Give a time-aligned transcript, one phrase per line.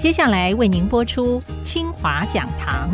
[0.00, 2.90] 接下来为您播出清华讲堂。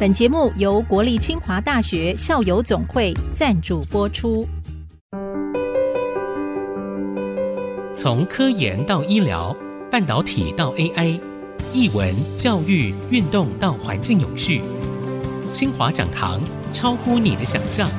[0.00, 4.48] 本节目由国立清华大学校友总会赞助播出。
[7.92, 9.54] 从科研到医疗，
[9.90, 11.20] 半导体到 AI，
[11.74, 14.62] 译文、教育、运动到环境永续，
[15.50, 16.40] 清华讲堂
[16.72, 17.90] 超乎你的想象。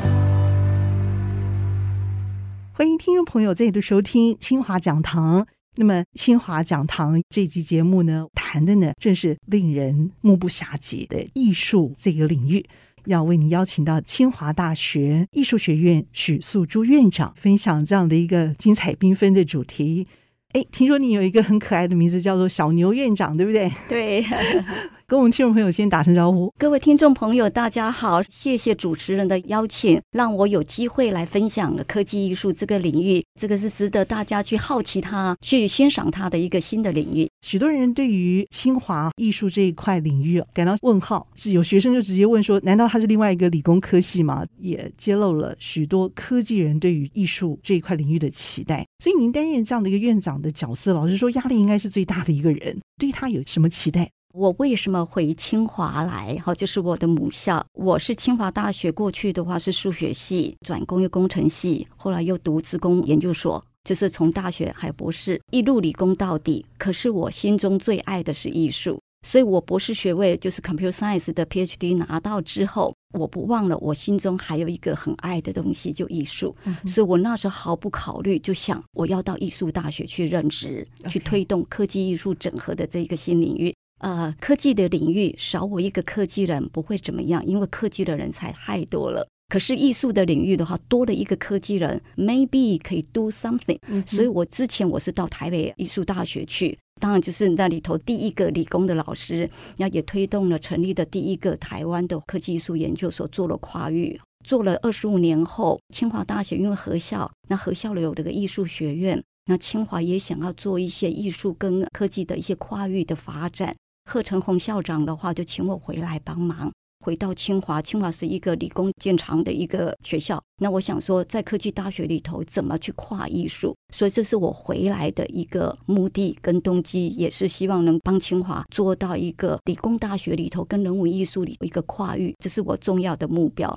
[2.74, 5.46] 欢迎听众朋友再度收听清华讲堂。
[5.76, 12.66] 那么，清华讲堂这集节目呢，谈的呢正是令人目不暇接的艺术这个领域。
[13.06, 20.06] 要为你邀请到清华大学艺术学院许素珠院长分享这样的一个精彩缤纷的主题。
[20.52, 23.71] 哎，听说你有一个很可爱的名字，叫做小牛院长，对不对？
[23.88, 24.24] 对。
[25.10, 26.54] 跟我们听众朋友先打声招呼。
[26.56, 33.26] 各位听众朋友，大家好，谢谢主持人的邀请，让我有机会来分享科技艺术这个领域。
[33.34, 37.28] 这个是值得大家去好奇它、去欣赏它的一个新的领域。
[37.42, 48.86] 许多人对于清华艺术这一块领域感到问号，是有学生就直接问说：“难道它是另外一个理工科系吗？”也揭露了许多科技人对于艺术这一块领域的期待。
[49.04, 52.78] 所以您担任这样的一个院长的角色，老实说，压力应该是最大的一个人。
[53.00, 54.12] 对他有什么期待？
[54.40, 56.34] 我为什么回清华来？
[56.38, 57.62] 哈，就是我的母校。
[57.73, 66.66] 我是清华大学过去的话是数学系，转工业工程系，后来又读职工研究所，就是从大学还有博士一路理工到底。
[66.78, 76.56] 可是我心中最爱的是艺术，所以我博士学位就是 Computer Science 的 PhD 拿到之后，我不忘了我心中还有一个很爱的东西，就艺术。
[76.64, 83.76] 嗯、所以我那时候毫不考虑，就想我要到艺术大学去任职去推动科技艺术整合的这一个新领域。
[84.00, 89.28] 呃，科技的领域少我一个科技人不会怎么样，因为科技的人才太多了。
[89.50, 93.80] 可是艺术的领域的话，多了一个科技人，maybe 可以 do something。
[93.88, 94.05] 嗯。
[94.05, 113.76] 所以我之前我是到台北艺术大学去，当然就是那里头第一个理工的老师，那也推动了成立的第一个台湾的科技艺术研究所，做了跨域，做了二十五年后，清华大学因为合校，那合校里有这个艺术学院，那清华也想要做一些艺术跟科技的一些跨域的发展。
[114.09, 116.71] 贺成红校长的话就请我回来帮忙，
[117.05, 117.80] 回到清华。
[117.80, 123.75] 清华是一个理工见长的一个学校，那我想说，在科技大学里头怎么去跨艺术？
[123.93, 133.71] 所以这是我回来的一个目的跟动机，也是希望能帮清华做到一个理工大学里头跟人文艺术里一个跨域，这是我重要的目标。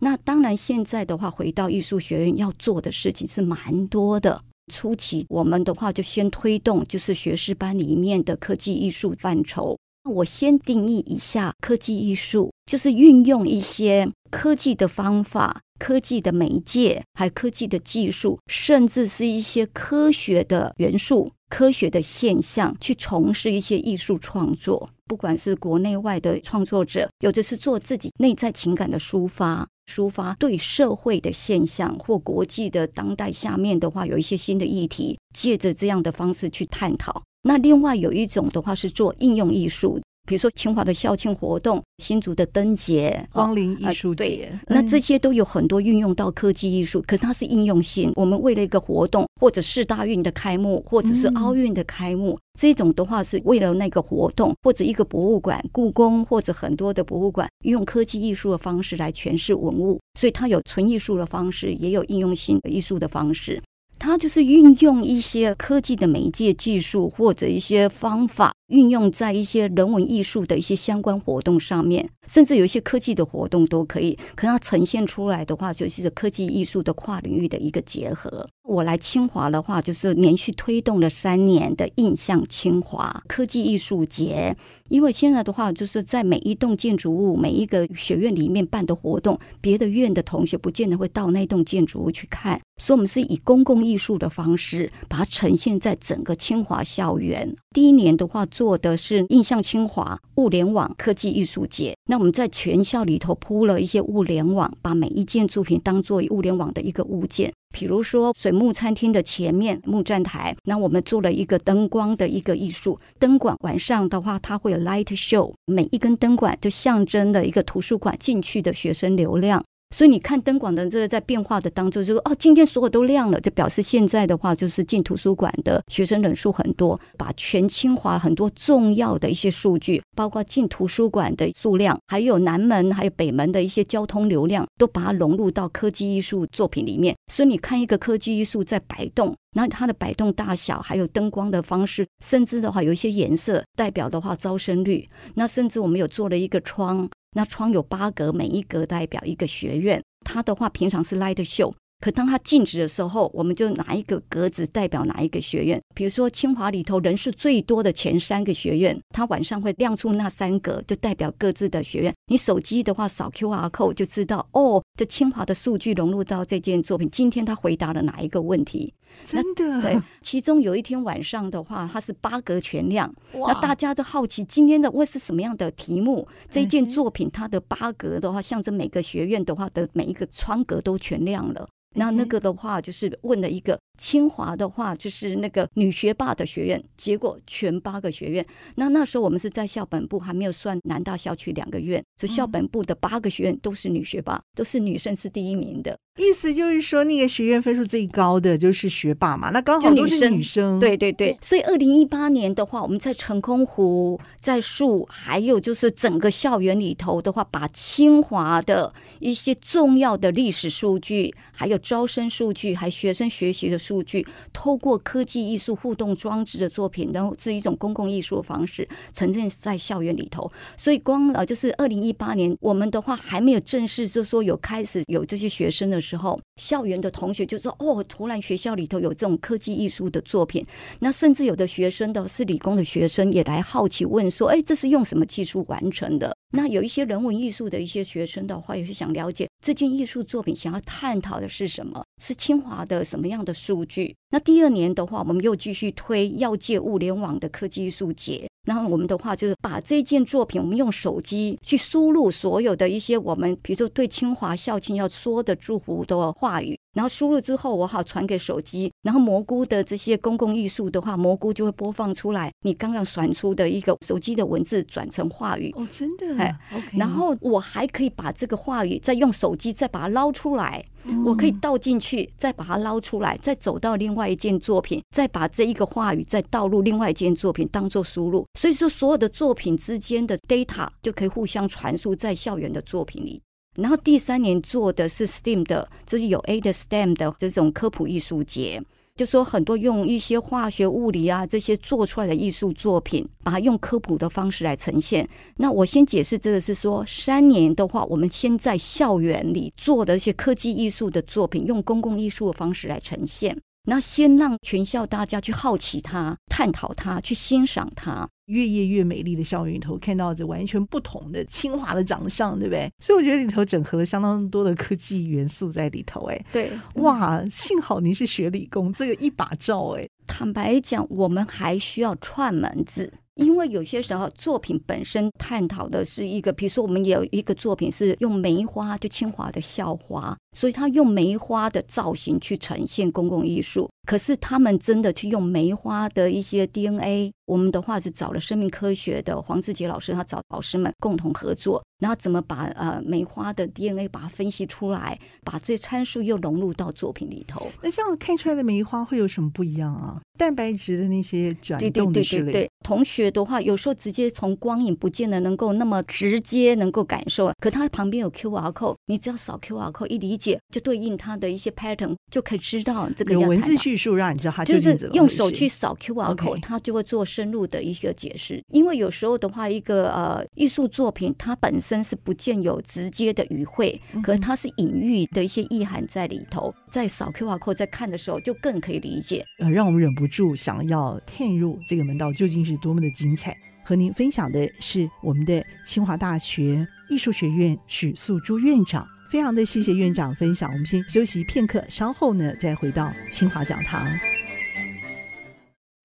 [0.00, 4.38] 那当然，现在的话回到艺术学院要做的事情是蛮多的。
[4.68, 9.76] 初期我们的话就先推动，就是学士班里面的科技艺术范畴。
[10.04, 24.88] 我先定义一下科技艺术，就是运用一些科技的方法、科技的媒介，还科技的技术，甚至是一些科学的元素、科学的现象，去从事一些艺术创作。
[25.06, 29.68] 不管是国内外的创作者，有的是做自己内在情感的抒发。
[29.88, 37.22] 抒发对社会的现象或国际的当代下面的话，有一些新的议题，借着这样的方式去探讨。
[37.44, 39.98] 那另外有一种的话是做应用艺术。
[40.28, 48.12] 比如说清华的校庆活动、新竹的灯节、光临艺术节，对，那这些都有很多运用到科技艺术，可是它是应用性。
[48.14, 63.58] 我们为了一个活动，或者是大运的开幕，或者是奥运的开幕，嗯、这种的话是为了那个活动，或者一个博物馆、故宫或者很多的博物馆，用科技艺术的方式来诠释文物，所以它有纯艺术的方式，也有应用性的艺术的方式。
[63.98, 74.16] 它就是运用一些科技的媒介技术或者一些方法，运用在一些人文艺术的一些相关活动上面，甚至有一些科技的活动都可以。
[74.34, 78.46] 可它呈现出来的话，就是科技艺术的跨领域的一个结合。
[78.64, 84.54] 我来清华的话，就是连续推动了三年的印象清华科技艺术节。
[84.90, 97.56] 因为现在的话，就是在每一栋建筑物、每一个学院里面办的活动，别的院的同学不见得会到那栋建筑物去看，所以我们是以公共艺术的方式把它呈现在整个清华校园。
[97.74, 101.94] 第一年的话，做的是印象清华物联网科技艺术节。
[102.10, 107.52] 那我们在全校里头铺了一些物联网，把每一件作品当做物联网的一个物件。
[107.72, 113.54] 比如说水木餐厅的前面木站台，那我们做了一个灯光的一个艺术灯管。
[113.60, 119.62] 晚上的话，它会有 light show，每一根灯管就象征了一个图书馆进去的学生流量。
[119.90, 137.16] 所以你看灯管的这个在变化的当中，就说哦，今天所有都亮了，就表示现在的话就是进图书馆的学生人数很多，把全清华很多重要的一些数据，包括进图书馆的数量，还有南门还有北门的一些交通流量，都把它融入到科技艺术作品里面。
[137.32, 147.08] 所以你看一个科技艺术在摆动，那它的摆动大小，还有灯光的方式，甚至的话有一些颜色代表的话招生率，那甚至我们有做了一个窗。
[147.38, 150.02] 那窗有八格，每一格代表一个学院。
[150.24, 155.80] 它的话平常是 light show，可当他静止的时候，我们就拿一个格子代表哪一个学院。
[155.94, 162.14] 比如说清华里头人数最多的前三个学院，他晚上会亮出那三格，就代表各自的学院。
[162.30, 167.08] 你手机的话扫 QR code 就知道，哦，这清华的数据融入到这件作品。
[167.10, 168.94] 今天他回答了哪一个问题？
[169.26, 176.28] 真的对，其中有一天晚上的话，它是八格全亮，那大家都好奇今天的会是什么样的题目？
[176.48, 181.66] 这件作品它的八格的话，象征每个学院的话的每一个窗格都全亮了。
[181.94, 188.46] 那那个的话就是问了一个清华的话，就是那个女学霸的学院，结果全八个学院。
[188.76, 195.98] 那那时候我们是在校本部还没有算南大校区两个院，所以校本部的八个学院都是女学霸，都是女生是第一名的。
[196.18, 200.80] 意思就是说，那个学院分数最高的就是学霸嘛，那刚好都是女生。
[200.80, 220.46] 对对对，所以二零一八年的话，我们在成空湖、在树，还有就是整个校园里头的话，把清华的一些重要的历史数据，还有招生数据，还学生学习的数据，透过科技艺术互动装置的作品，然后是一种公共艺术的方式呈现在校园里头。
[220.76, 230.66] 所以光呃，就是二零一八年，我们的话还没有正式就说有开始有这些学生的时候，校园的同学就说：“哦，突然学校里头有这种科技艺术的作品。”
[231.00, 244.14] 那甚至有的学生的是理工的学生也来好奇问说：“哎，这是用什么技术完成的？”那有一些人文艺术的一些学生的话，也是想了解这件艺术作品想要探讨的是什么，是清华的什么样的数据。
[244.30, 248.48] 那第二年的话，我们又继续推要界物联网的科技艺术节。
[248.66, 256.77] 然后我们的话就是把这件作品，我们用手机去输入所有的一些我们，比如说对清华校庆要说的祝福的话语。
[256.98, 266.98] 然后输入之后，我好传给手机，然后蘑菇的这些公共艺术的话，蘑菇就会播放出来你刚刚传出的一个手机的文字转成话语哦，真的哎，OK。
[266.98, 270.84] 然后我还可以把这个话语再用手机再把它捞出来，
[271.24, 278.44] 我可以倒进去，再把它捞出来，再走到另外一件作品，再把这一个话语再倒入另外一件作品当做输入。
[278.58, 283.40] 所以说，所有的作品之间的 data 就可以互相传输在校园的作品里。
[283.80, 288.82] 然后第三年做的是 STEAM 的，这是有 A 的 STEM 的这种科普艺术节，
[289.14, 295.24] 就说很多用一些化学、物理啊这些做出来的艺术作品，把它用科普的方式来呈现。
[295.58, 303.56] 那我先解释这个是说，三年的话，我们先在校园里做的一些科技艺术的作品，用公共艺术的方式来呈现。
[303.88, 308.28] 那先让全校大家去好奇它、探讨它、去欣赏它。
[308.44, 312.90] 越夜越美丽的校园里头，看到这完全不同的清华的长相，对不对？
[313.02, 316.20] 所以我觉得里头整合了相当多的科技元素在里头。
[316.26, 319.94] 哎，对，哇，幸好您是学理工，这个一把照。
[319.96, 323.10] 哎，坦白讲，我们还需要串门子。
[323.36, 333.88] 因为有些时候作品本身探讨的是一个，比如说我们有一个作品是用梅花，就清华的校花，所以他用梅花的造型去呈现公共艺术。
[334.08, 347.68] 可是他们真的去用梅花的一些 DNA，我们的话是找了生命科学的黄志杰老师，他找老师们共同合作，然后怎么把呃梅花的 DNA 把它分析出来，把这些参数又融入到作品里头。
[347.82, 350.18] 那这样看出来的梅花会有什么不一样啊？
[350.38, 351.78] 蛋白质的那些转。
[351.78, 368.62] 对对对对对，同学的话，有时候直接从光影不见得能够那么直接能够感受，可它旁边有 QR code，你只要扫 QR code 一理解，就对应它的一些 pattern，就可以知道这个有文字叙述让你知道它就是用手去扫 QR code，它就会做深入的一个解释。
[368.68, 383.56] 因为有时候的话，一个呃艺术作品它本身是不见有直接的语汇，可是它是隐喻的一些意涵在里头，在扫 QR code 在看的时候就更可以理解，呃，让我们忍不住想要探入这个门道究竟是多么的精彩。
[383.84, 390.70] 和您分享的是我们的清华大学艺术学院许素珠院长，非常的谢谢院长分享。
[390.72, 394.06] 我们先休息片刻，稍后呢再回到清华讲堂。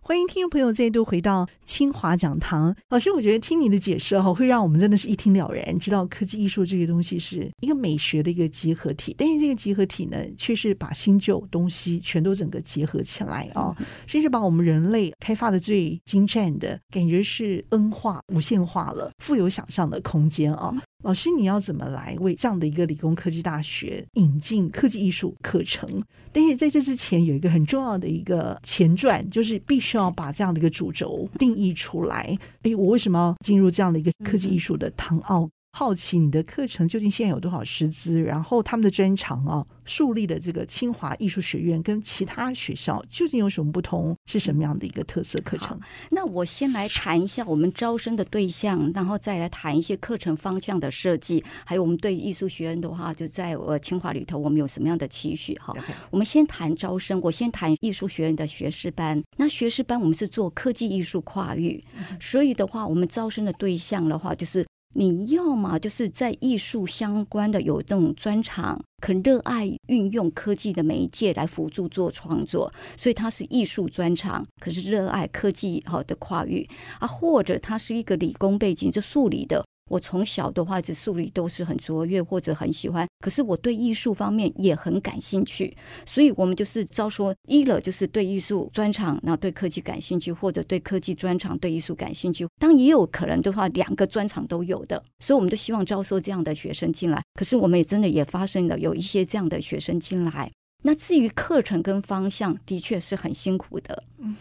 [0.02, 2.76] 欢迎听众朋友再度回到清华讲堂。
[2.90, 9.16] 老师，我觉得听你的解释哈，会让我们真的是一听了然，知道科技艺术这个东西是一个美学的一个集合体。
[9.18, 13.74] 但是这个集合体呢，却是把新旧东西全都整个结合起来啊，
[14.06, 20.76] 甚至把我们人类开发的最精湛的感觉是 N 化、无限化了，富有想象的空间啊。
[21.04, 25.88] 老师，你要怎么来为这样的一个理工科技大学引进科技艺术课程？
[26.32, 32.38] 但是在这之前，有一个很重要的一个前传，就是必须要把这样的一个主轴定义出来。
[32.62, 35.50] 哎，我为什么要进入这样的一个科技艺术的唐奥？
[35.76, 38.22] 好奇你的课程究竟现在有多少师资？
[38.22, 44.16] 然后他们的专长啊，树立的这个清华艺术学院跟其他学校究竟有什么不同？
[44.28, 45.78] 是什么样的一个特色课程？
[46.12, 55.56] 那我先来谈一下我们招生的对象，然后再来谈一些课程方向的设计，还有我们对艺术学院的话，就在呃清华里头，我们有什么样的期许？
[55.56, 55.76] 哈，
[56.12, 59.20] 我们先谈招生，我先谈艺术学院的学士班。
[59.38, 61.82] 那学士班我们是做科技艺术跨域，
[62.20, 64.64] 所以的话，我们招生的对象的话，就是。
[64.96, 76.68] 你要么就是在艺术相关的有这种专长，肯热爱运用科技的媒介来辅助做创作，所以他是艺术专长，可是热爱科技好的跨域
[77.00, 79.66] 啊，或者他是一个理工背景，就数理的。
[79.90, 85.74] 我从小的话，这数理都是很卓越或者很喜欢，可是我对艺术方面也很感兴趣，
[86.06, 92.48] 所以我们就是招说一了，就是对艺术专长，然后对科技感兴趣，或者对科技专长对艺术感兴趣。
[92.58, 97.22] 当然也有可能的话，两个专长都有的，所以我们都希望招收这样的学生进来。
[97.36, 100.50] 可是我们也真的也发生了有一些这样的学生进来。
[100.84, 104.36] 那至于课程跟方向，的确是很辛苦的，嗯，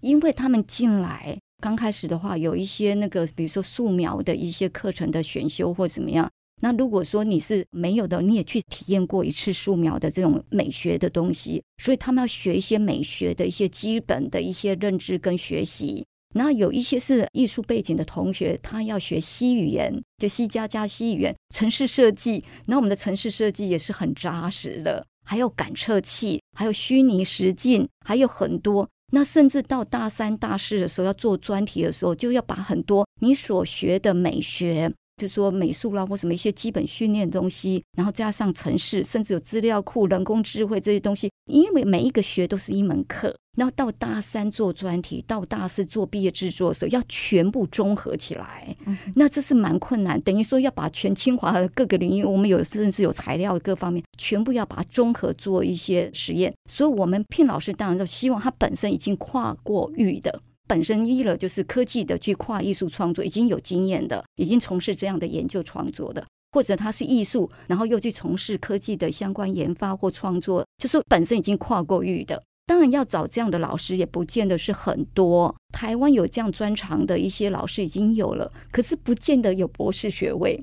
[0.00, 1.38] 因为他们进来。
[1.60, 6.28] 刚开始的话，有一些那个，比如说素描的一些课程的选修或怎么样。
[6.62, 16.04] 那如果说你是没有的，你也去体验过一次素描的这种美学的东西，所以他们要学一些美学的一些基本的一些认知跟学习。
[16.34, 22.44] 那有一些是艺术背景的同学，他要学 C 语言，就 C 加加 C 语言，城市设计。
[22.66, 28.86] 那我们的城市设计也是很扎实的，还有感测器，还有虚拟实境，还有很多。
[29.10, 43.36] 那甚至到大三、大四的时候要做专题的时候，就要把很多你所学的美学，就说美术啦或什么一些基本训练的东西，然后加上城市，甚至有资料库、人工智慧这些东西，因为每一个学都是一门课。
[43.56, 48.74] 然后到大三做专题，到大四做毕业制作的时候，要全部综合起来，
[49.16, 50.18] 那这是蛮困难。
[50.20, 56.50] 等于说要把全清华的各个领域，我们有甚至有材料各方面，全部要把它综合做一些实验。
[56.70, 60.38] 所以，我们聘老师当然就希望他本身已经跨过域的，
[60.70, 72.40] 本身一了就是科技的去跨艺术创作已经有经验的，已经从事这样的研究创作的，或者他是艺术，然后又去从事科技的相关研发或创作，就是本身已经跨过域的。
[72.66, 75.52] 当然要找这样的老师也不见得是很多。
[75.72, 80.56] 台湾有这样专长的一些老师已经有了，可是不见得有博士学位。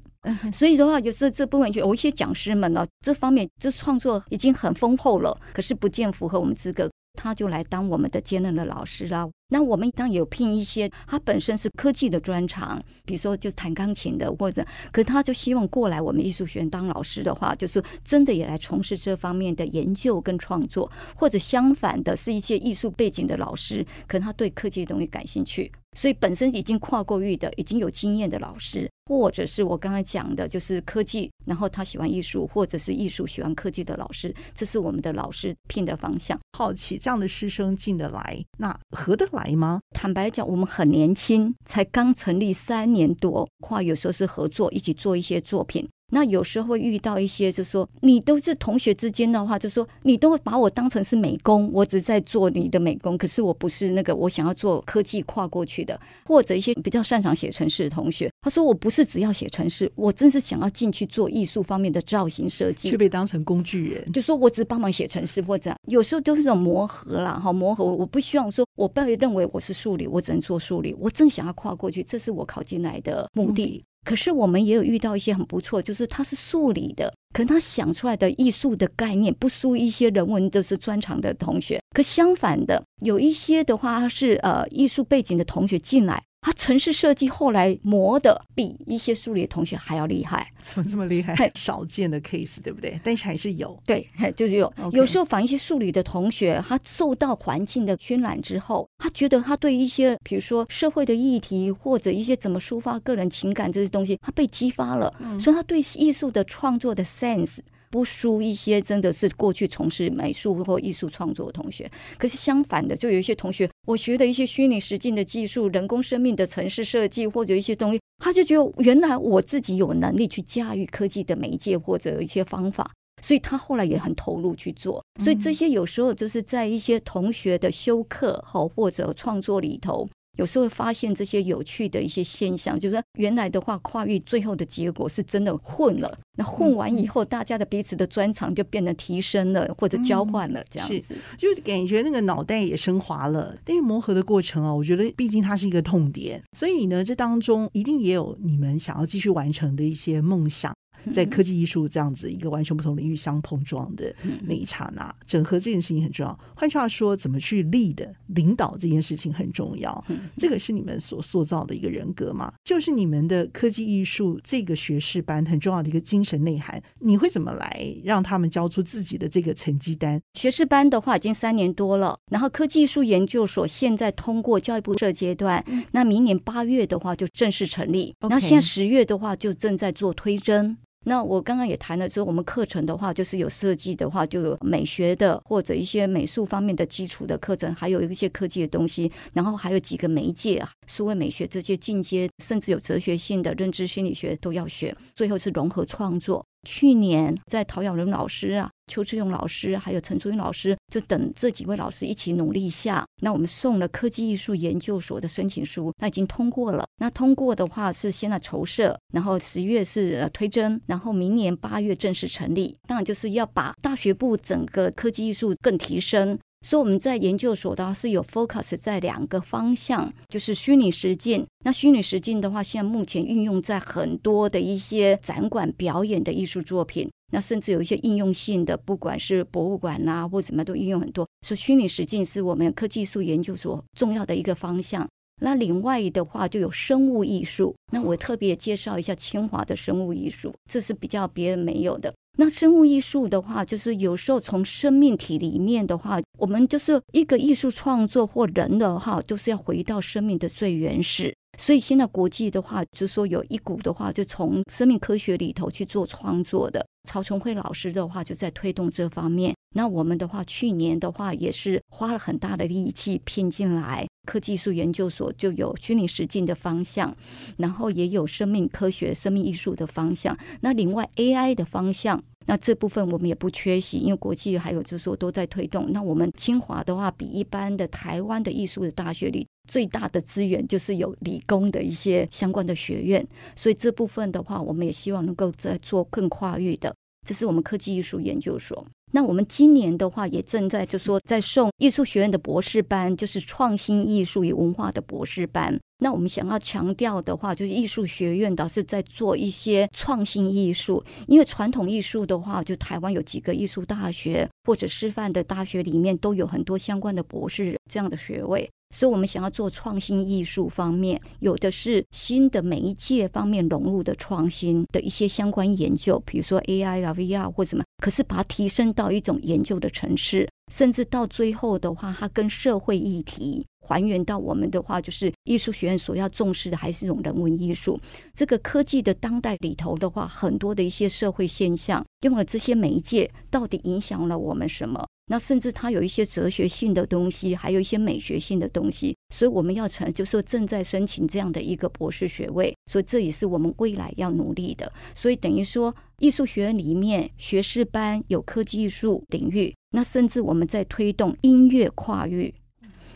[0.53, 6.89] 所以的话，有时候这部分有一些讲师们呢，这方面这创作已经很丰厚了，可是不见符合我们资格。
[7.19, 9.27] 他就来当我们的兼任的老师啦。
[9.49, 25.71] 那我们当有聘一些，他本身是科技的专长，比如说就是弹钢琴的，或者，可是他就希望过来我们艺术学院当老师的话，就是真的也来从事这方面的研究跟创作，或者相反的是一些艺术背景的老师，可能他对科技的东西感兴趣。
[25.95, 36.37] 所以本身已经跨过域的、已经有经验的老师，或者是我刚才讲的，就是科技，然后他喜欢艺术，或者是艺术喜欢科技的老师，这是我们的老师聘的方向。
[36.55, 39.79] 好奇这样的师生进得来，那合得来吗？
[39.91, 45.87] 坦白讲，我们很年轻，才刚成立三年多，跨有时候是合作，一起做一些作品。
[46.09, 73.83] 那有时候会遇到一些，就是说你都是同学之间的话，就说你都会把我当成是美工，我只在做你的美工，可是我不是那个我想要做科技跨过去的，或者一些比较擅长写程式的同学，他说我不是只要写程式，我真是想要进去做艺术方面的造型设计，却被当成工具人，就说我只帮忙写程式或者有时候都是这种磨合啦，哈磨合，我不希望说我被认为我是数理，我只能做数理，我真想要跨过去，这是我考进来的目的。
[73.83, 81.77] 嗯可是我们也有遇到一些很不错，就是他是数理的，可能他想出来的艺术的概念不输一些人文就是专长的同学。
[81.93, 86.23] 可相反的，有一些的话他是呃艺术背景的同学进来。
[86.47, 91.35] 他城市设计后来磨的比一些数理的同学还要厉害，怎么这么厉害？
[91.35, 92.97] 很少见的 case，对不对？
[93.03, 94.73] 但是还是有，对，就是有。
[94.93, 107.59] 有时候反一些数理的同学，他受到环境的渲染之后，他觉得他对一些，比如说社会的议题或者一些怎么抒发个人情感这些东西，他被激发了，嗯、所以他对艺术的创作的 sense。
[107.89, 122.91] 不输一些真的是过去从事美术或艺术创作的同学，可是相反的，就有一些同学，我学的一些虚拟实境的技术、人工生命的城市设计或者一些东西，他就觉得原来我自己有能力去驾驭科技的媒介或者一些方法，
[123.21, 125.01] 所以他后来也很投入去做。
[125.23, 130.05] 所以这些有时候就是在一些同学的修课或或者创作里头。
[130.37, 136.17] 有时候会发现这些有趣的一些现象，就是说原来的话跨域最后的结果是真的混了。
[136.37, 143.57] 那混完以后，大家的彼此的专长就变得提升了，或者交换了，这样子，嗯、就感觉那个脑袋也升华了。
[143.65, 150.71] 但是磨合的过程啊，我觉得毕竟它是一个痛点，所以呢，这当中一定也有你们想要继续完成的一些梦想。
[151.13, 156.39] 在科技艺术这样子一个完全不同领域相碰撞的那一刹那，整合这件事情很重要。
[156.55, 160.03] 换句话说，怎么去 lead 领导这件事情很重要。
[160.37, 162.53] 这个是你们所塑造的一个人格嘛？
[162.63, 166.81] 就是你们的科技艺术这个学士班很重要的一个精神内涵。
[166.99, 170.21] 你会怎么来让他们交出自己的这个成绩单？
[170.33, 180.77] 学士班的话已经三年多了，然后科技艺术研究所现在通过教育部这阶段，那明年八月的话就正式成立，然后现在十月的话就正在做推甄。
[181.07, 194.93] 那我刚刚也谈了，说我们课程的话，就是有设计的话，就有美学的或者一些美术方面的基础的课程，还有一些科技的东西，然后还有几个媒介、数位美学这些进阶，甚至有哲学性的认知心理学都要学。
[195.15, 196.45] 最后是融合创作。
[196.67, 206.85] 去年在陶雅蓉老师啊、邱志勇老师还有陈淑英老师，就等这几位老师一起努力下，那我们送了科技艺术研究所的申请书，那已经通过了。
[206.99, 212.75] 那通过的话是现在筹设，然后十月是推甄，然后明年八月正式成立。
[212.87, 216.37] 当然就是要把大学部整个科技艺术更提升。
[216.61, 221.45] 所以我们在研究所的话是有 focus 在两个方向，就是虚拟实境。
[221.63, 231.27] 那虚拟实境的话，现在目前运用在很多的一些展馆表演的艺术作品，那甚至有一些应用性的，不管是博物馆呐、或什么都应用很多。
[231.45, 235.07] 所以虚拟实境是我们科技术研究所重要的一个方向。
[235.39, 242.11] 那另外的话就有生物艺术，那我特别介绍一下清华的生物艺术，这是比较别人没有的。
[242.39, 251.35] 那生物艺术的话，就是有时候从生命体里面的话，我们就是一个艺术创作或人的话，都是要回到生命的最原始。
[251.57, 256.85] 所以现在国际的话，就说有一股的话，就从生命科学里头去做创作的。
[257.09, 259.55] 曹崇慧老师的话就在推动这方面。
[259.75, 264.05] 那我们的话，去年的话也是花了很大的力气拼进来。
[264.27, 267.15] 科技艺术研究所就有虚拟实境的方向，
[267.57, 270.37] 然后也有生命科学、生命艺术的方向。
[270.59, 275.91] 那另外 AI 的方向，那这部分我们也不缺席，因为国际还有就是说都在推动。
[275.93, 286.93] 那我们清华的话，比一般的台湾的艺术的大学里最大的资源就是有理工的一些相关的学院，所以这部分的话，我们也希望能够再做更跨域的。
[287.25, 288.85] 这是我们科技艺术研究所。
[289.11, 295.79] 那我们今年的话，也正在就说在送艺术学院的博士班，就是创新艺术与文化的博士班。
[295.99, 308.69] 那我们想要强调的话，就是艺术学院倒是在做一些创新艺术，因为传统艺术的话，就台湾有几个艺术大学或者师范的大学里面都有很多相关的博士这样的学位。
[308.95, 317.83] 所以，我们想要做创新艺术方面，有的是新的媒介方面融入的创新的一些相关研究，比如说 AI 啦、VR 或什么。
[317.97, 327.97] 可是，把它提升到一种研究的层次，甚至到最后的话，它跟社会议题还原到我们的话，就是艺术学院所要重视的，还是一种人文艺术。
[328.33, 335.07] 这个科技的当代里头的话，很多的一些社会现象，用了这些媒介，到底影响了我们什么？
[335.29, 344.89] 那甚至它有一些哲学性的东西，还有一些美学性的东西，所以我们要成，就说正在申请这样的一个博士学位，所以这也是我们未来要努力的。
[345.13, 352.53] 所以等于说，艺术学院里面学士班有科技艺术领域，那甚至我们在推动音乐跨域，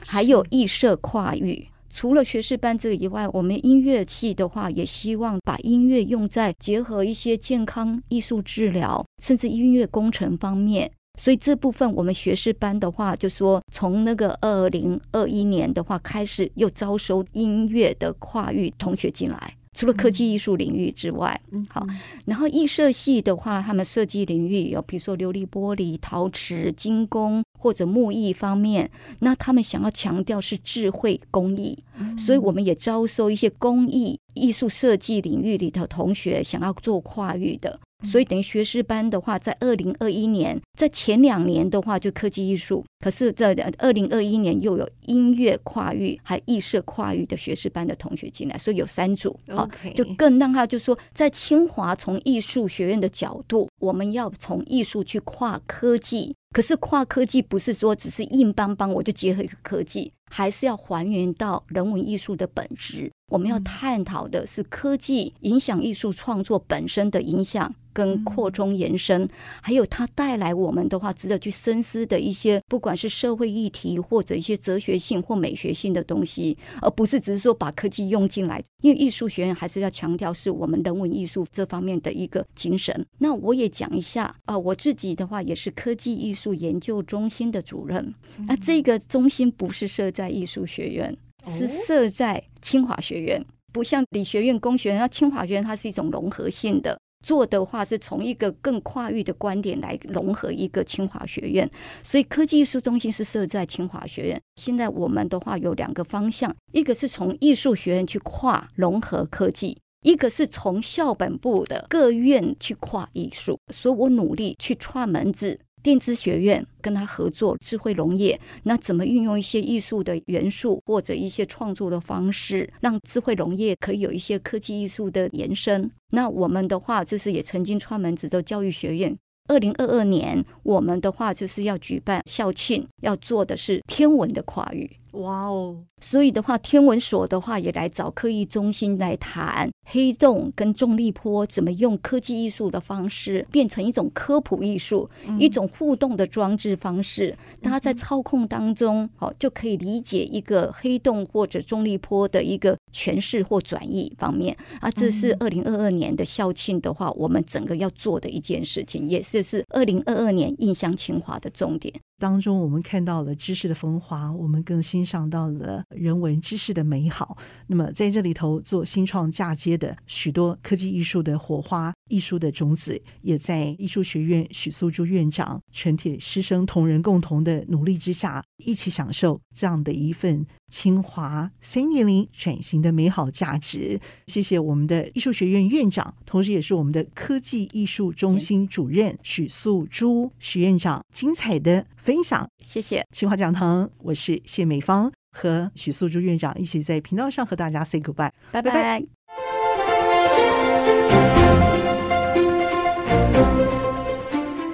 [0.05, 1.65] 还有艺社跨域。
[1.89, 10.89] 除了学士班这个以外，我们音乐系的话，也希望把音乐用在结合一些健康艺术治疗，甚至音乐工程方面。
[11.19, 19.57] 所以这部分我们学士班的话，就说从那个二零二一年的话开始，又招收音乐的跨域同学进来。
[19.81, 21.87] 除了科技艺术领域之外，好，
[22.27, 28.91] 然后艺设系的话，他们设计领域有，比如说琉璃玻璃、陶瓷、金工或者木艺方面，
[29.21, 31.75] 那他们想要强调是智慧工艺，
[32.15, 37.79] 所以我们也招收一些工艺艺术设计领域里的同学，想要做跨域的。
[38.03, 49.93] 所以等于学士班的话，在二零二一年，在前两年的话就科技艺术，可是，在二零二一年又有音乐跨域，还艺设跨域的学士班的同学进来，所以有三组，好，Okay.
[49.93, 60.11] 就更让他就说，在清华从艺术学院的角度，我们要从艺术去跨科技，可是跨科技不是说只是硬邦邦我就结合一个科技。
[60.31, 63.11] 还是要还原到人文艺术的本质。
[63.29, 69.29] 我们要探讨的是科技影响艺术创作本身的影响跟扩充延伸，
[69.61, 78.61] 还有它带来我们的话值得去深思的一些，不管是社会议题或者一些哲学性或美学性的东西，而不是只是说把科技用进来。
[78.81, 83.05] 因为艺术学院还是要强调是我们人文艺术这方面的一个精神。
[83.19, 88.13] 那我也讲一下啊，我自己的话也是科技艺术研究中心的主任。
[88.47, 91.17] 那这个中心不是设在艺术学院。
[91.43, 101.67] 是设在清华学院，不像理学院、工学院，那清华学院它是一种融合性的做的话，是从一个更跨域的观点来融合一个清华学院。
[102.03, 104.39] 所以科技艺术中心是设在清华学院。
[104.55, 113.57] 现在我们的话有两个方向，一个是从艺术学院去跨融合科技，一个是从校本部的各院去跨艺术。
[113.73, 115.59] 所以我努力去串门子。
[115.83, 125.91] 电子学院跟他合作，智慧农业，那怎么运用一些艺术的元素或者一些创作的方式，让智慧农业可以有一些科技艺术的延伸？
[126.11, 129.17] 那我们的话，就是也曾经串门子的教育学院。
[129.47, 134.89] 二零二二年，我们的话就是要举办校庆，要做的是天文的跨域。
[135.11, 135.83] 哇哦！
[135.99, 147.35] 所以的话，天文所的话也来找科艺中心来谈黑洞跟重力波怎么用科技艺术的方式变成一种科普艺术，嗯、一种互动的装置方式。
[147.61, 154.89] 大家在操控当中，好就可以理解一个黑洞或者重力波的一个诠释或转译方面啊。
[154.91, 161.93] 这是二零二二年的校庆的话，我们整个要做的一件事情，也是是二零二二年印象清华的重点。
[162.19, 167.35] 当中，我们看到了知识的风华，我们更欣赏到了人文知识的美好。
[167.65, 183.99] 那么，在这里头做新创嫁接的许多科技艺术的火花、艺术的种子，也在艺术学院许素珠院长、全体师生同仁共同的努力之下，一起享受这样的一份清华三点零转型的美好价值。
[184.27, 192.45] 谢谢我们的艺术学院院长，同时也是我们的科技艺术中心主任许素珠许院长，精彩的分享。
[192.59, 199.20] 谢谢清华讲堂，我是谢美芳，和许素珠院长一起在频道上和大家 say goodbye，拜拜。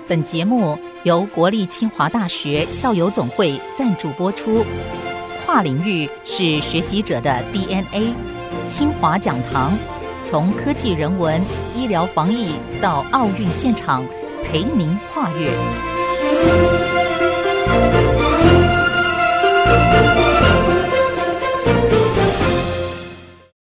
[0.08, 4.66] 本节目由国立清华大学校友总会赞助播出。
[5.46, 8.14] 跨领域是学习者的 DNA。
[8.68, 9.78] 清华讲堂，
[10.24, 11.42] 从科技、人文、
[11.76, 14.06] 医疗、防疫到奥运现场，
[14.46, 15.52] 陪您跨越。